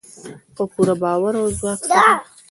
[0.55, 2.07] په پوره باور او ځواک سره.